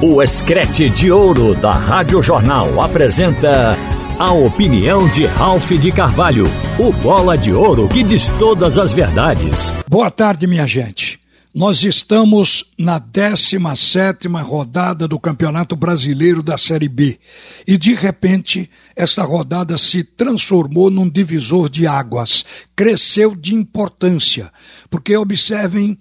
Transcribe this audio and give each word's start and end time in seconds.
O 0.00 0.22
Escrete 0.22 0.88
de 0.88 1.10
Ouro 1.10 1.56
da 1.56 1.72
Rádio 1.72 2.22
Jornal 2.22 2.80
apresenta 2.80 3.76
a 4.16 4.32
opinião 4.32 5.08
de 5.08 5.26
Ralph 5.26 5.72
de 5.72 5.90
Carvalho, 5.90 6.44
o 6.78 6.92
bola 6.92 7.36
de 7.36 7.52
ouro 7.52 7.88
que 7.88 8.04
diz 8.04 8.28
todas 8.38 8.78
as 8.78 8.92
verdades. 8.92 9.72
Boa 9.90 10.08
tarde, 10.08 10.46
minha 10.46 10.68
gente. 10.68 11.18
Nós 11.52 11.82
estamos 11.82 12.66
na 12.78 13.00
17 13.00 14.28
rodada 14.28 15.08
do 15.08 15.18
Campeonato 15.18 15.74
Brasileiro 15.74 16.44
da 16.44 16.56
Série 16.56 16.88
B 16.88 17.18
e 17.66 17.76
de 17.76 17.92
repente 17.92 18.70
essa 18.94 19.24
rodada 19.24 19.76
se 19.76 20.04
transformou 20.04 20.92
num 20.92 21.10
divisor 21.10 21.68
de 21.68 21.88
águas, 21.88 22.44
cresceu 22.76 23.34
de 23.34 23.52
importância, 23.52 24.52
porque 24.88 25.16
observem 25.16 25.98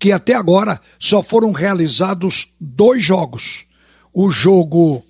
que 0.00 0.10
até 0.10 0.34
agora 0.34 0.80
só 0.98 1.22
foram 1.22 1.52
realizados 1.52 2.48
dois 2.58 3.04
jogos. 3.04 3.66
O 4.14 4.30
jogo 4.30 5.04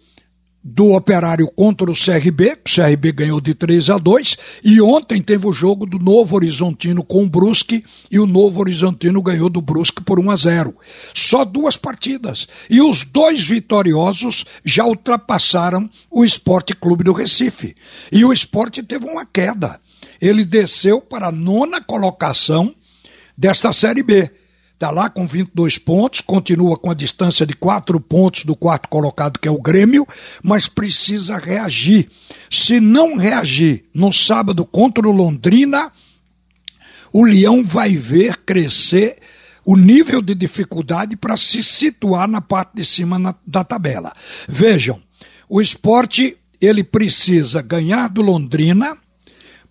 do 0.62 0.92
Operário 0.92 1.46
contra 1.46 1.90
o 1.90 1.94
CRB, 1.94 2.58
o 2.66 2.74
CRB 2.74 3.12
ganhou 3.12 3.40
de 3.40 3.54
3 3.54 3.88
a 3.88 3.98
2, 3.98 4.36
e 4.64 4.80
ontem 4.80 5.22
teve 5.22 5.46
o 5.46 5.52
jogo 5.52 5.86
do 5.86 5.98
Novo 5.98 6.34
Horizontino 6.34 7.04
com 7.04 7.22
o 7.22 7.28
Brusque, 7.28 7.84
e 8.10 8.18
o 8.18 8.26
Novo 8.26 8.60
Horizontino 8.60 9.22
ganhou 9.22 9.48
do 9.48 9.62
Brusque 9.62 10.02
por 10.02 10.18
1 10.18 10.30
a 10.30 10.36
0. 10.36 10.74
Só 11.14 11.44
duas 11.44 11.76
partidas, 11.76 12.48
e 12.68 12.82
os 12.82 13.04
dois 13.04 13.46
vitoriosos 13.46 14.44
já 14.64 14.84
ultrapassaram 14.84 15.88
o 16.10 16.24
Esporte 16.24 16.74
Clube 16.74 17.04
do 17.04 17.12
Recife. 17.12 17.76
E 18.10 18.24
o 18.24 18.32
esporte 18.32 18.82
teve 18.82 19.06
uma 19.06 19.24
queda. 19.24 19.80
Ele 20.20 20.44
desceu 20.44 21.00
para 21.00 21.28
a 21.28 21.32
nona 21.32 21.80
colocação 21.80 22.74
desta 23.38 23.72
Série 23.72 24.02
B 24.02 24.30
está 24.80 24.90
lá 24.90 25.10
com 25.10 25.26
22 25.26 25.76
pontos, 25.76 26.22
continua 26.22 26.74
com 26.74 26.90
a 26.90 26.94
distância 26.94 27.44
de 27.44 27.52
4 27.52 28.00
pontos 28.00 28.46
do 28.46 28.56
quarto 28.56 28.88
colocado, 28.88 29.38
que 29.38 29.46
é 29.46 29.50
o 29.50 29.60
Grêmio, 29.60 30.06
mas 30.42 30.68
precisa 30.68 31.36
reagir. 31.36 32.08
Se 32.50 32.80
não 32.80 33.18
reagir 33.18 33.84
no 33.92 34.10
sábado 34.10 34.64
contra 34.64 35.06
o 35.06 35.12
Londrina, 35.12 35.92
o 37.12 37.22
Leão 37.22 37.62
vai 37.62 37.94
ver 37.94 38.38
crescer 38.38 39.18
o 39.66 39.76
nível 39.76 40.22
de 40.22 40.34
dificuldade 40.34 41.14
para 41.14 41.36
se 41.36 41.62
situar 41.62 42.26
na 42.26 42.40
parte 42.40 42.76
de 42.76 42.84
cima 42.86 43.18
na, 43.18 43.34
da 43.46 43.62
tabela. 43.62 44.14
Vejam, 44.48 44.98
o 45.46 45.60
esporte 45.60 46.38
ele 46.58 46.82
precisa 46.82 47.60
ganhar 47.60 48.08
do 48.08 48.22
Londrina, 48.22 48.96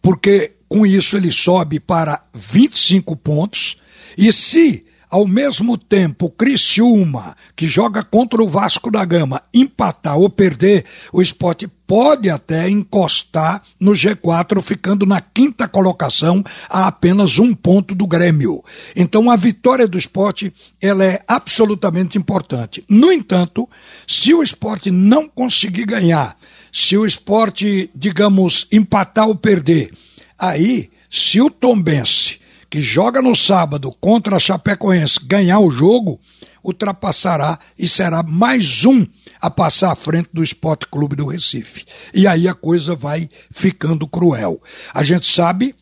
porque 0.04 0.52
com 0.68 0.86
isso 0.86 1.18
ele 1.18 1.32
sobe 1.32 1.80
para 1.80 2.24
25 2.32 3.16
pontos. 3.16 3.76
E 4.16 4.32
se 4.32 4.86
ao 5.10 5.28
mesmo 5.28 5.76
tempo, 5.76 6.30
Criciúma, 6.30 7.36
que 7.56 7.68
joga 7.68 8.04
contra 8.04 8.44
o 8.44 8.48
Vasco 8.48 8.92
da 8.92 9.04
Gama, 9.04 9.42
empatar 9.52 10.18
ou 10.18 10.30
perder, 10.30 10.86
o 11.12 11.22
esporte 11.22 11.68
pode 11.88 12.30
até 12.30 12.70
encostar 12.70 13.64
no 13.80 13.94
G4, 13.94 14.62
ficando 14.62 15.08
na 15.08 15.20
quinta 15.20 15.68
colocação 15.68 16.44
a 16.70 16.86
apenas 16.86 17.40
um 17.40 17.56
ponto 17.56 17.96
do 17.96 18.06
Grêmio. 18.06 18.64
Então 18.96 19.32
a 19.32 19.36
vitória 19.36 19.88
do 19.88 19.98
esporte 19.98 20.54
ela 20.80 21.04
é 21.04 21.20
absolutamente 21.28 22.16
importante. 22.16 22.84
No 22.88 23.12
entanto, 23.12 23.68
se 24.06 24.32
o 24.36 24.44
esporte 24.44 24.92
não 24.92 25.28
conseguir 25.28 25.86
ganhar, 25.86 26.38
se 26.72 26.96
o 26.96 27.06
esporte, 27.08 27.90
digamos, 27.96 28.68
empatar 28.72 29.28
ou 29.28 29.36
perder, 29.36 29.92
aí, 30.38 30.92
se 31.10 31.42
o 31.42 31.50
Tombense 31.50 32.39
que 32.70 32.82
joga 32.82 33.22
no 33.22 33.36
sábado 33.36 33.92
contra 34.00 34.36
a 34.36 34.40
Chapecoense 34.40 35.20
ganhar 35.24 35.60
o 35.60 35.72
jogo, 35.72 36.20
ultrapassará 36.64 37.58
e 37.78 37.88
será 37.88 38.22
mais 38.22 38.86
um 38.86 39.06
a 39.42 39.50
passar 39.50 39.92
à 39.92 39.96
frente 39.96 40.30
do 40.32 40.44
Esporte 40.44 40.88
Clube 40.88 41.16
do 41.16 41.26
Recife. 41.26 41.86
E 42.14 42.28
aí 42.28 42.48
a 42.48 42.54
coisa 42.54 42.96
vai 42.96 43.30
ficando 43.50 44.08
cruel. 44.08 44.62
A 44.94 45.02
gente 45.02 45.26
sabe 45.26 45.74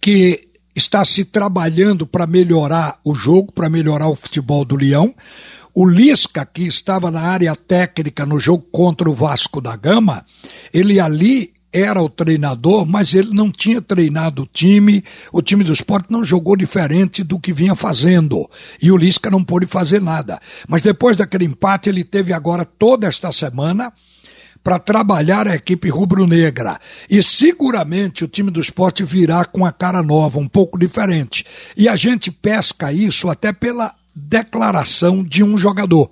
que 0.00 0.48
está 0.74 1.04
se 1.04 1.24
trabalhando 1.24 2.06
para 2.06 2.26
melhorar 2.26 2.98
o 3.04 3.14
jogo, 3.14 3.52
para 3.52 3.68
melhorar 3.68 4.08
o 4.08 4.16
futebol 4.16 4.64
do 4.64 4.76
Leão. 4.76 5.14
O 5.72 5.88
Lisca, 5.88 6.44
que 6.44 6.62
estava 6.62 7.10
na 7.10 7.20
área 7.20 7.54
técnica 7.54 8.26
no 8.26 8.40
jogo 8.40 8.66
contra 8.72 9.08
o 9.08 9.14
Vasco 9.14 9.60
da 9.60 9.76
Gama, 9.76 10.24
ele 10.72 10.98
ali 10.98 11.52
era 11.72 12.02
o 12.02 12.08
treinador, 12.08 12.84
mas 12.84 13.14
ele 13.14 13.30
não 13.32 13.50
tinha 13.50 13.80
treinado 13.80 14.42
o 14.42 14.46
time, 14.46 15.04
o 15.32 15.40
time 15.40 15.62
do 15.62 15.72
esporte 15.72 16.10
não 16.10 16.24
jogou 16.24 16.56
diferente 16.56 17.22
do 17.22 17.38
que 17.38 17.52
vinha 17.52 17.74
fazendo. 17.74 18.48
E 18.82 18.90
o 18.90 18.96
Lisca 18.96 19.30
não 19.30 19.44
pôde 19.44 19.66
fazer 19.66 20.00
nada. 20.00 20.40
Mas 20.68 20.82
depois 20.82 21.16
daquele 21.16 21.44
empate, 21.44 21.88
ele 21.88 22.04
teve 22.04 22.32
agora 22.32 22.64
toda 22.64 23.06
esta 23.06 23.30
semana 23.30 23.92
para 24.62 24.78
trabalhar 24.78 25.48
a 25.48 25.54
equipe 25.54 25.88
rubro-negra. 25.88 26.78
E 27.08 27.22
seguramente 27.22 28.24
o 28.24 28.28
time 28.28 28.50
do 28.50 28.60
esporte 28.60 29.04
virá 29.04 29.44
com 29.44 29.64
a 29.64 29.72
cara 29.72 30.02
nova, 30.02 30.38
um 30.38 30.48
pouco 30.48 30.78
diferente. 30.78 31.44
E 31.76 31.88
a 31.88 31.96
gente 31.96 32.30
pesca 32.30 32.92
isso 32.92 33.28
até 33.28 33.52
pela 33.52 33.94
declaração 34.14 35.22
de 35.22 35.42
um 35.42 35.56
jogador. 35.56 36.10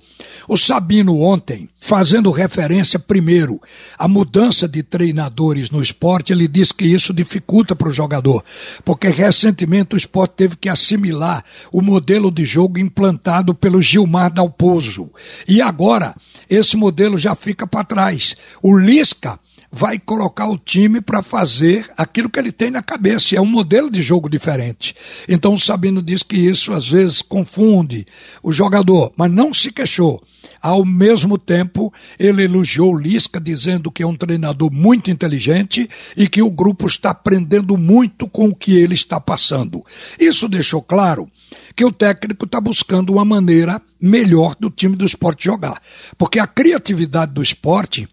O 0.49 0.57
Sabino 0.57 1.21
ontem, 1.21 1.69
fazendo 1.81 2.31
referência 2.31 2.99
primeiro 2.99 3.61
à 3.99 4.07
mudança 4.07 4.69
de 4.69 4.83
treinadores 4.83 5.71
no 5.71 5.83
esporte, 5.83 6.33
ele 6.33 6.49
disse 6.49 6.73
que 6.73 6.85
isso 6.85 7.13
dificulta 7.13 7.75
para 7.75 7.89
o 7.89 7.93
jogador, 7.93 8.45
porque 8.85 9.09
recentemente 9.09 9.95
o 9.95 9.97
esporte 9.97 10.35
teve 10.37 10.57
que 10.57 10.69
assimilar 10.69 11.45
o 11.73 11.83
modelo 11.83 12.31
de 12.31 12.45
jogo 12.45 12.79
implantado 12.79 13.55
pelo 13.55 13.83
Gilmar 13.83 14.33
Dalpozo. 14.33 15.11
E 15.47 15.61
agora 15.61 16.15
esse 16.49 16.77
modelo 16.77 17.19
já 17.19 17.35
fica 17.35 17.67
para 17.67 17.85
trás. 17.85 18.35
O 18.63 18.77
Lisca 18.77 19.39
vai 19.71 19.99
colocar 19.99 20.49
o 20.49 20.59
time 20.59 21.01
para 21.01 21.23
fazer 21.23 21.87
aquilo 21.97 22.29
que 22.29 22.39
ele 22.39 22.53
tem 22.53 22.71
na 22.71 22.83
cabeça. 22.83 23.37
É 23.37 23.41
um 23.41 23.47
modelo 23.47 23.91
de 23.91 24.03
jogo 24.03 24.29
diferente. 24.29 24.95
Então 25.29 25.53
o 25.53 25.59
Sabino 25.59 26.03
diz 26.03 26.23
que 26.23 26.37
isso 26.37 26.73
às 26.73 26.89
vezes 26.89 27.23
confunde 27.23 28.07
o 28.43 28.53
jogador, 28.53 29.13
mas 29.17 29.31
não 29.31 29.53
se 29.53 29.71
queixou. 29.71 30.23
Ao 30.61 30.85
mesmo 30.85 31.39
tempo, 31.39 31.93
ele 32.19 32.43
elogiou 32.43 32.97
Lisca, 32.97 33.41
dizendo 33.41 33.91
que 33.91 34.03
é 34.03 34.07
um 34.07 34.17
treinador 34.17 34.73
muito 34.73 35.11
inteligente 35.11 35.89
e 36.17 36.29
que 36.29 36.43
o 36.43 36.51
grupo 36.51 36.87
está 36.87 37.11
aprendendo 37.11 37.77
muito 37.77 38.27
com 38.29 38.49
o 38.49 38.55
que 38.55 38.77
ele 38.77 38.95
está 38.95 39.21
passando. 39.21 39.85
Isso 40.19 40.49
deixou 40.49 40.83
claro 40.83 41.29
que 41.77 41.85
o 41.85 41.93
técnico 41.93 42.45
está 42.45 42.61
buscando 42.61 43.13
uma 43.13 43.25
maneira 43.25 43.81
melhor 44.01 44.57
do 44.59 44.71
time 44.71 44.97
do 44.97 45.05
esporte 45.05 45.45
jogar. 45.45 45.81
Porque 46.17 46.39
a 46.39 46.47
criatividade 46.47 47.33
do 47.33 47.43
esporte 47.43 48.09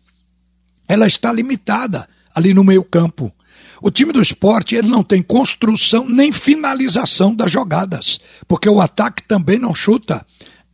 ela 0.88 1.08
está 1.08 1.32
limitada 1.32 2.08
ali 2.34 2.54
no 2.54 2.64
meio 2.64 2.84
campo. 2.84 3.32
O 3.82 3.92
time 3.92 4.12
do 4.12 4.22
esporte 4.22 4.76
ele 4.76 4.88
não 4.88 5.04
tem 5.04 5.22
construção 5.22 6.08
nem 6.08 6.32
finalização 6.32 7.34
das 7.36 7.52
jogadas, 7.52 8.20
porque 8.48 8.70
o 8.70 8.82
ataque 8.82 9.24
também 9.24 9.60
não 9.60 9.76
chuta. 9.76 10.26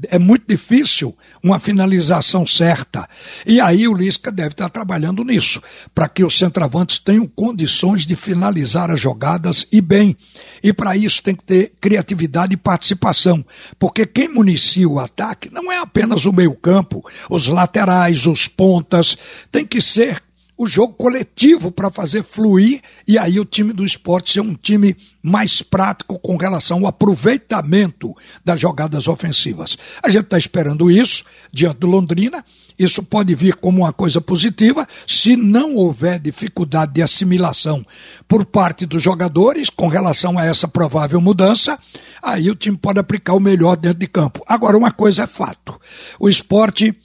É 0.10 0.18
muito 0.18 0.46
difícil 0.48 1.16
uma 1.44 1.60
finalização 1.60 2.46
certa. 2.46 3.08
E 3.46 3.60
aí 3.60 3.88
o 3.88 3.94
Lisca 3.94 4.32
deve 4.32 4.50
estar 4.50 4.70
trabalhando 4.70 5.24
nisso, 5.24 5.62
para 5.94 6.10
que 6.10 6.24
os 6.24 6.38
centravantes 6.38 7.00
tenham 7.00 7.28
condições 7.28 8.06
de 8.06 8.16
finalizar 8.16 8.90
as 8.90 9.00
jogadas 9.00 9.68
e 9.72 9.82
bem. 9.82 10.16
E 10.64 10.74
para 10.74 10.96
isso 10.96 11.22
tem 11.22 11.36
que 11.36 11.44
ter 11.44 11.74
criatividade 11.80 12.54
e 12.54 12.58
participação, 12.58 13.46
porque 13.78 14.06
quem 14.06 14.28
municia 14.28 14.88
o 14.88 15.00
ataque 15.00 15.50
não 15.52 15.72
é 15.72 15.78
apenas 15.78 16.26
o 16.26 16.34
meio-campo, 16.34 17.04
os 17.30 17.48
laterais, 17.48 18.26
os 18.26 18.48
pontas, 18.48 19.18
tem 19.52 19.66
que 19.66 19.82
ser 19.82 20.22
o 20.62 20.68
jogo 20.68 20.94
coletivo 20.94 21.72
para 21.72 21.90
fazer 21.90 22.22
fluir 22.22 22.82
e 23.08 23.18
aí 23.18 23.40
o 23.40 23.46
time 23.46 23.74
do 23.74 23.84
esporte 23.84 24.34
ser 24.34 24.42
um 24.42 24.54
time 24.54 24.96
mais 25.24 25.64
prático 25.64 26.20
com 26.20 26.38
relação 26.38 26.82
ao 26.82 26.88
aproveitamento 26.88 28.16
das 28.46 28.62
jogadas 28.62 29.08
ofensivas. 29.08 29.76
A 30.04 30.08
gente 30.08 30.26
está 30.26 30.38
esperando 30.38 30.91
isso 30.91 31.24
diante 31.52 31.80
do 31.80 31.88
Londrina. 31.88 32.46
Isso 32.78 33.02
pode 33.02 33.34
vir 33.34 33.56
como 33.56 33.80
uma 33.80 33.91
coisa 33.91 34.22
positiva 34.22 34.88
se 35.08 35.35
não 35.35 35.78
houver 35.78 36.20
dificuldade 36.20 36.94
de 36.94 37.02
assimilação 37.02 37.84
por 38.28 38.46
parte 38.46 38.85
dos 38.85 39.02
jogadores 39.02 39.68
com 39.68 39.88
relação 39.88 40.38
a 40.38 40.46
essa 40.46 40.68
provável 40.68 41.20
mudança. 41.20 41.80
Aí 42.22 42.52
o 42.52 42.56
time 42.56 42.78
pode 42.78 43.00
aplicar 43.00 43.34
o 43.34 43.40
melhor 43.40 43.76
dentro 43.76 43.97
de 43.97 44.08
campo. 44.08 44.44
Agora, 44.46 44.78
uma 44.78 44.91
coisa 44.91 45.24
é 45.24 45.28
fato: 45.28 45.80
o 46.20 46.30
esporte 46.30 46.96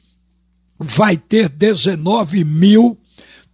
vai 0.78 1.16
ter 1.16 1.48
19 1.48 2.44
mil 2.44 2.98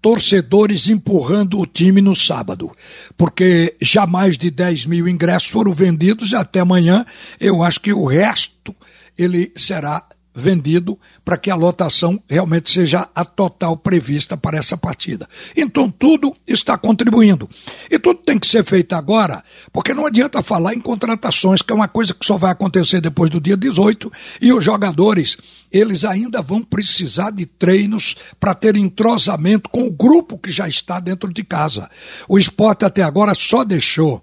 torcedores 0.02 0.88
empurrando 0.88 1.60
o 1.60 1.64
time 1.64 2.02
no 2.02 2.16
sábado, 2.16 2.72
porque 3.16 3.76
já 3.80 4.04
mais 4.04 4.36
de 4.36 4.50
10 4.50 4.86
mil 4.86 5.06
ingressos 5.06 5.48
foram 5.48 5.72
vendidos 5.72 6.32
e 6.32 6.36
até 6.36 6.58
amanhã 6.58 7.06
eu 7.38 7.62
acho 7.62 7.80
que 7.80 7.92
o 7.92 8.04
resto 8.04 8.74
ele 9.16 9.52
será 9.56 10.04
vendido 10.34 10.98
para 11.24 11.36
que 11.36 11.50
a 11.50 11.54
lotação 11.54 12.22
realmente 12.28 12.70
seja 12.70 13.08
a 13.14 13.24
total 13.24 13.76
prevista 13.76 14.36
para 14.36 14.58
essa 14.58 14.76
partida. 14.76 15.28
Então 15.56 15.90
tudo 15.90 16.34
está 16.46 16.76
contribuindo. 16.78 17.48
E 17.90 17.98
tudo 17.98 18.20
tem 18.20 18.38
que 18.38 18.46
ser 18.46 18.64
feito 18.64 18.94
agora, 18.94 19.42
porque 19.72 19.94
não 19.94 20.06
adianta 20.06 20.42
falar 20.42 20.74
em 20.74 20.80
contratações, 20.80 21.62
que 21.62 21.72
é 21.72 21.76
uma 21.76 21.88
coisa 21.88 22.14
que 22.14 22.24
só 22.24 22.36
vai 22.36 22.50
acontecer 22.50 23.00
depois 23.00 23.30
do 23.30 23.40
dia 23.40 23.56
18, 23.56 24.10
e 24.40 24.52
os 24.52 24.64
jogadores, 24.64 25.36
eles 25.70 26.04
ainda 26.04 26.40
vão 26.40 26.62
precisar 26.62 27.30
de 27.30 27.46
treinos 27.46 28.16
para 28.40 28.54
ter 28.54 28.76
entrosamento 28.76 29.68
com 29.70 29.86
o 29.86 29.92
grupo 29.92 30.38
que 30.38 30.50
já 30.50 30.68
está 30.68 30.98
dentro 31.00 31.32
de 31.32 31.42
casa. 31.44 31.90
O 32.28 32.38
esporte 32.38 32.84
até 32.84 33.02
agora 33.02 33.34
só 33.34 33.64
deixou 33.64 34.22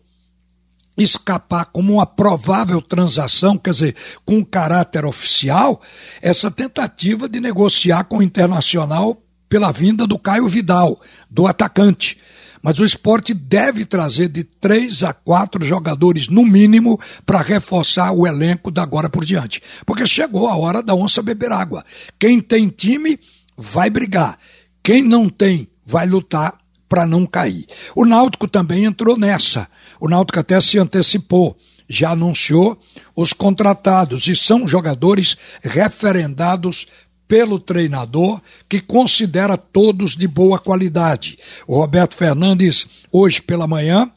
escapar 1.03 1.65
como 1.65 1.93
uma 1.93 2.05
provável 2.05 2.81
transação, 2.81 3.57
quer 3.57 3.71
dizer, 3.71 3.95
com 4.25 4.43
caráter 4.43 5.05
oficial, 5.05 5.81
essa 6.21 6.51
tentativa 6.51 7.27
de 7.27 7.39
negociar 7.39 8.03
com 8.03 8.17
o 8.17 8.23
Internacional 8.23 9.21
pela 9.47 9.71
vinda 9.71 10.05
do 10.05 10.19
Caio 10.19 10.47
Vidal, 10.47 10.99
do 11.29 11.47
atacante. 11.47 12.17
Mas 12.61 12.77
o 12.77 12.85
esporte 12.85 13.33
deve 13.33 13.85
trazer 13.85 14.27
de 14.27 14.43
três 14.43 15.03
a 15.03 15.13
quatro 15.13 15.65
jogadores, 15.65 16.27
no 16.27 16.45
mínimo, 16.45 16.99
para 17.25 17.41
reforçar 17.41 18.11
o 18.11 18.27
elenco 18.27 18.69
da 18.69 18.83
agora 18.83 19.09
por 19.09 19.23
diante. 19.23 19.61
Porque 19.85 20.05
chegou 20.05 20.47
a 20.47 20.57
hora 20.57 20.83
da 20.83 20.93
onça 20.93 21.21
beber 21.21 21.51
água. 21.51 21.85
Quem 22.19 22.41
tem 22.41 22.67
time 22.67 23.17
vai 23.57 23.89
brigar. 23.89 24.37
Quem 24.83 25.01
não 25.01 25.29
tem 25.29 25.69
vai 25.85 26.05
lutar 26.05 26.57
para 26.89 27.05
não 27.05 27.25
cair. 27.25 27.67
O 27.95 28.03
Náutico 28.03 28.47
também 28.47 28.83
entrou 28.83 29.15
nessa. 29.15 29.67
O 29.99 30.09
Náutico 30.09 30.39
até 30.39 30.59
se 30.59 30.79
antecipou, 30.79 31.55
já 31.87 32.11
anunciou 32.11 32.77
os 33.15 33.31
contratados 33.31 34.27
e 34.27 34.35
são 34.35 34.67
jogadores 34.67 35.37
referendados 35.61 36.87
pelo 37.27 37.59
treinador, 37.59 38.41
que 38.67 38.81
considera 38.81 39.55
todos 39.55 40.17
de 40.17 40.27
boa 40.27 40.57
qualidade. 40.57 41.37
O 41.67 41.75
Roberto 41.75 42.15
Fernandes, 42.15 42.87
hoje 43.11 43.39
pela 43.39 43.67
manhã, 43.67 44.11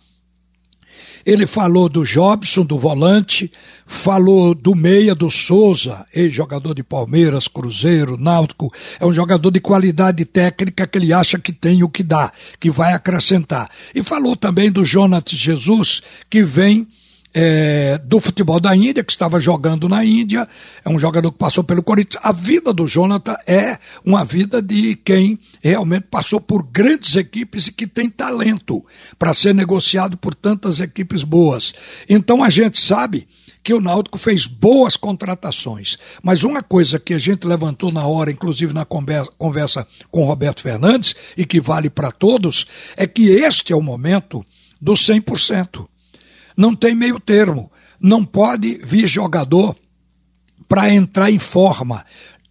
ele 1.24 1.46
falou 1.46 1.88
do 1.88 2.04
Jobson, 2.04 2.64
do 2.64 2.78
volante, 2.78 3.50
falou 3.86 4.54
do 4.54 4.74
meia, 4.74 5.14
do 5.14 5.30
Souza, 5.30 6.06
ex-jogador 6.14 6.74
de 6.74 6.82
Palmeiras, 6.82 7.48
Cruzeiro, 7.48 8.16
Náutico. 8.16 8.72
É 8.98 9.06
um 9.06 9.12
jogador 9.12 9.50
de 9.50 9.60
qualidade 9.60 10.24
técnica 10.24 10.86
que 10.86 10.98
ele 10.98 11.12
acha 11.12 11.38
que 11.38 11.52
tem 11.52 11.82
o 11.82 11.88
que 11.88 12.02
dá, 12.02 12.32
que 12.58 12.70
vai 12.70 12.92
acrescentar. 12.92 13.70
E 13.94 14.02
falou 14.02 14.36
também 14.36 14.70
do 14.70 14.84
Jonatas 14.84 15.38
Jesus, 15.38 16.02
que 16.28 16.42
vem 16.42 16.86
é, 17.34 17.98
do 17.98 18.20
futebol 18.20 18.60
da 18.60 18.74
Índia, 18.76 19.02
que 19.02 19.12
estava 19.12 19.40
jogando 19.40 19.88
na 19.88 20.04
Índia, 20.04 20.46
é 20.84 20.88
um 20.88 20.98
jogador 20.98 21.32
que 21.32 21.38
passou 21.38 21.64
pelo 21.64 21.82
Corinthians. 21.82 22.22
A 22.22 22.32
vida 22.32 22.72
do 22.72 22.86
Jonathan 22.86 23.36
é 23.46 23.78
uma 24.04 24.24
vida 24.24 24.60
de 24.60 24.96
quem 24.96 25.38
realmente 25.62 26.06
passou 26.10 26.40
por 26.40 26.62
grandes 26.62 27.16
equipes 27.16 27.68
e 27.68 27.72
que 27.72 27.86
tem 27.86 28.08
talento 28.08 28.84
para 29.18 29.32
ser 29.32 29.54
negociado 29.54 30.16
por 30.16 30.34
tantas 30.34 30.80
equipes 30.80 31.24
boas. 31.24 31.74
Então 32.08 32.42
a 32.42 32.50
gente 32.50 32.78
sabe 32.78 33.26
que 33.62 33.72
o 33.72 33.80
Náutico 33.80 34.18
fez 34.18 34.46
boas 34.46 34.96
contratações. 34.96 35.96
Mas 36.22 36.42
uma 36.42 36.62
coisa 36.62 36.98
que 36.98 37.14
a 37.14 37.18
gente 37.18 37.46
levantou 37.46 37.92
na 37.92 38.06
hora, 38.06 38.30
inclusive 38.30 38.74
na 38.74 38.84
conversa 38.84 39.86
com 40.10 40.24
Roberto 40.24 40.60
Fernandes, 40.60 41.14
e 41.36 41.46
que 41.46 41.60
vale 41.60 41.88
para 41.88 42.10
todos, 42.10 42.66
é 42.96 43.06
que 43.06 43.28
este 43.28 43.72
é 43.72 43.76
o 43.76 43.82
momento 43.82 44.44
do 44.80 44.94
100%. 44.94 45.86
Não 46.56 46.74
tem 46.74 46.94
meio 46.94 47.18
termo. 47.18 47.70
Não 48.00 48.24
pode 48.24 48.80
vir 48.84 49.06
jogador 49.06 49.76
para 50.68 50.92
entrar 50.92 51.30
em 51.30 51.38
forma. 51.38 52.04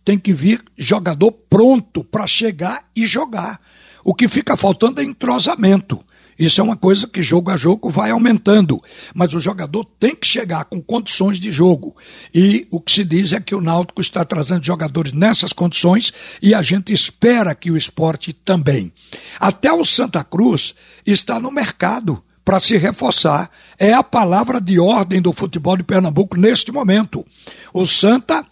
Tem 0.03 0.17
que 0.17 0.33
vir 0.33 0.63
jogador 0.77 1.31
pronto 1.31 2.03
para 2.03 2.25
chegar 2.27 2.89
e 2.95 3.05
jogar. 3.05 3.59
O 4.03 4.13
que 4.13 4.27
fica 4.27 4.57
faltando 4.57 5.01
é 5.01 5.03
entrosamento. 5.03 6.03
Isso 6.41 6.59
é 6.59 6.63
uma 6.63 6.75
coisa 6.75 7.07
que 7.07 7.21
jogo 7.21 7.51
a 7.51 7.57
jogo 7.57 7.87
vai 7.87 8.09
aumentando, 8.09 8.81
mas 9.13 9.31
o 9.35 9.39
jogador 9.39 9.85
tem 9.99 10.15
que 10.15 10.25
chegar 10.25 10.65
com 10.65 10.81
condições 10.81 11.39
de 11.39 11.51
jogo. 11.51 11.95
E 12.33 12.67
o 12.71 12.81
que 12.81 12.91
se 12.91 13.03
diz 13.03 13.31
é 13.31 13.39
que 13.39 13.53
o 13.53 13.61
Náutico 13.61 14.01
está 14.01 14.25
trazendo 14.25 14.65
jogadores 14.65 15.13
nessas 15.13 15.53
condições 15.53 16.11
e 16.41 16.55
a 16.55 16.63
gente 16.63 16.91
espera 16.91 17.53
que 17.53 17.69
o 17.69 17.77
esporte 17.77 18.33
também. 18.33 18.91
Até 19.39 19.71
o 19.71 19.85
Santa 19.85 20.23
Cruz 20.23 20.73
está 21.05 21.39
no 21.39 21.51
mercado 21.51 22.23
para 22.43 22.59
se 22.59 22.77
reforçar. 22.77 23.49
É 23.77 23.93
a 23.93 24.03
palavra 24.03 24.59
de 24.59 24.79
ordem 24.79 25.21
do 25.21 25.33
futebol 25.33 25.77
de 25.77 25.83
Pernambuco 25.83 26.37
neste 26.37 26.71
momento. 26.71 27.25
O 27.73 27.85
Santa 27.85 28.45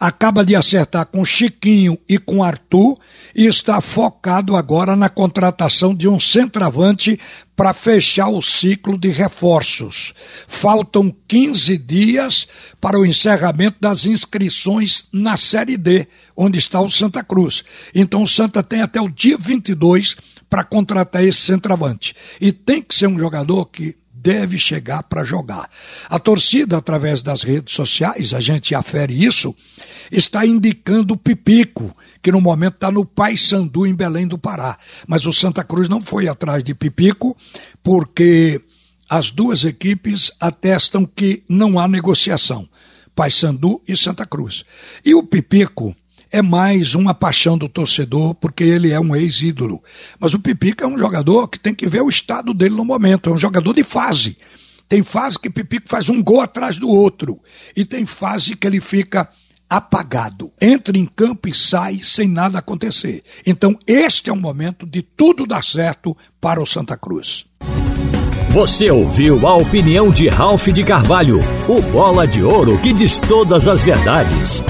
acaba 0.00 0.42
de 0.42 0.56
acertar 0.56 1.04
com 1.04 1.22
Chiquinho 1.22 1.98
e 2.08 2.16
com 2.16 2.42
Arthur 2.42 2.98
e 3.36 3.44
está 3.44 3.82
focado 3.82 4.56
agora 4.56 4.96
na 4.96 5.10
contratação 5.10 5.94
de 5.94 6.08
um 6.08 6.18
centroavante 6.18 7.20
para 7.54 7.74
fechar 7.74 8.30
o 8.30 8.40
ciclo 8.40 8.96
de 8.96 9.10
reforços. 9.10 10.14
Faltam 10.48 11.14
15 11.28 11.76
dias 11.76 12.48
para 12.80 12.98
o 12.98 13.04
encerramento 13.04 13.76
das 13.78 14.06
inscrições 14.06 15.04
na 15.12 15.36
Série 15.36 15.76
D, 15.76 16.08
onde 16.34 16.58
está 16.58 16.80
o 16.80 16.90
Santa 16.90 17.22
Cruz. 17.22 17.62
Então 17.94 18.22
o 18.22 18.28
Santa 18.28 18.62
tem 18.62 18.80
até 18.80 18.98
o 18.98 19.10
dia 19.10 19.36
22 19.36 20.16
para 20.48 20.64
contratar 20.64 21.22
esse 21.22 21.40
centroavante. 21.40 22.14
E 22.40 22.50
tem 22.50 22.80
que 22.80 22.94
ser 22.94 23.06
um 23.06 23.18
jogador 23.18 23.66
que 23.66 23.99
deve 24.22 24.58
chegar 24.58 25.02
para 25.02 25.24
jogar. 25.24 25.68
A 26.08 26.18
torcida, 26.18 26.76
através 26.76 27.22
das 27.22 27.42
redes 27.42 27.74
sociais, 27.74 28.34
a 28.34 28.40
gente 28.40 28.74
afere 28.74 29.24
isso, 29.24 29.54
está 30.10 30.46
indicando 30.46 31.14
o 31.14 31.16
Pipico, 31.16 31.94
que 32.22 32.30
no 32.30 32.40
momento 32.40 32.74
está 32.74 32.90
no 32.90 33.04
Paysandu, 33.04 33.86
em 33.86 33.94
Belém 33.94 34.26
do 34.26 34.38
Pará. 34.38 34.78
Mas 35.06 35.26
o 35.26 35.32
Santa 35.32 35.64
Cruz 35.64 35.88
não 35.88 36.00
foi 36.00 36.28
atrás 36.28 36.62
de 36.62 36.74
Pipico, 36.74 37.36
porque 37.82 38.60
as 39.08 39.30
duas 39.30 39.64
equipes 39.64 40.30
atestam 40.38 41.04
que 41.04 41.42
não 41.48 41.78
há 41.78 41.88
negociação. 41.88 42.68
Paysandu 43.14 43.82
e 43.88 43.96
Santa 43.96 44.24
Cruz. 44.24 44.64
E 45.04 45.14
o 45.14 45.22
Pipico 45.22 45.94
é 46.32 46.40
mais 46.40 46.94
uma 46.94 47.12
paixão 47.12 47.58
do 47.58 47.68
torcedor, 47.68 48.34
porque 48.34 48.64
ele 48.64 48.90
é 48.90 49.00
um 49.00 49.14
ex-ídolo. 49.14 49.82
Mas 50.18 50.34
o 50.34 50.38
Pipico 50.38 50.84
é 50.84 50.86
um 50.86 50.98
jogador 50.98 51.48
que 51.48 51.58
tem 51.58 51.74
que 51.74 51.88
ver 51.88 52.02
o 52.02 52.08
estado 52.08 52.54
dele 52.54 52.76
no 52.76 52.84
momento, 52.84 53.30
é 53.30 53.32
um 53.32 53.38
jogador 53.38 53.74
de 53.74 53.82
fase. 53.82 54.36
Tem 54.88 55.02
fase 55.02 55.38
que 55.38 55.50
Pipico 55.50 55.88
faz 55.88 56.08
um 56.08 56.22
gol 56.22 56.40
atrás 56.40 56.76
do 56.76 56.88
outro, 56.88 57.38
e 57.76 57.84
tem 57.84 58.06
fase 58.06 58.56
que 58.56 58.66
ele 58.66 58.80
fica 58.80 59.28
apagado. 59.68 60.52
Entra 60.60 60.98
em 60.98 61.06
campo 61.06 61.48
e 61.48 61.54
sai 61.54 62.00
sem 62.02 62.28
nada 62.28 62.58
acontecer. 62.58 63.22
Então, 63.46 63.78
este 63.86 64.28
é 64.28 64.32
o 64.32 64.36
momento 64.36 64.84
de 64.84 65.00
tudo 65.00 65.46
dar 65.46 65.62
certo 65.62 66.16
para 66.40 66.60
o 66.60 66.66
Santa 66.66 66.96
Cruz. 66.96 67.46
Você 68.50 68.90
ouviu 68.90 69.46
a 69.46 69.54
opinião 69.54 70.10
de 70.10 70.28
Ralph 70.28 70.66
de 70.68 70.82
Carvalho, 70.82 71.38
o 71.68 71.80
bola 71.80 72.26
de 72.26 72.42
ouro 72.42 72.76
que 72.78 72.92
diz 72.92 73.16
todas 73.16 73.68
as 73.68 73.80
verdades. 73.80 74.60